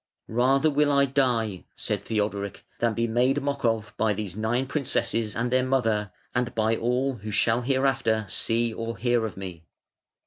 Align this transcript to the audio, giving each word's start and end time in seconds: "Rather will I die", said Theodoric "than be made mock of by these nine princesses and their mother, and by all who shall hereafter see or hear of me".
"Rather 0.27 0.71
will 0.71 0.91
I 0.91 1.05
die", 1.05 1.65
said 1.75 2.03
Theodoric 2.05 2.65
"than 2.79 2.95
be 2.95 3.05
made 3.05 3.39
mock 3.43 3.63
of 3.63 3.93
by 3.97 4.13
these 4.13 4.35
nine 4.35 4.65
princesses 4.65 5.35
and 5.35 5.51
their 5.51 5.61
mother, 5.63 6.11
and 6.33 6.55
by 6.55 6.75
all 6.75 7.17
who 7.17 7.29
shall 7.29 7.61
hereafter 7.61 8.25
see 8.27 8.73
or 8.73 8.97
hear 8.97 9.27
of 9.27 9.37
me". 9.37 9.63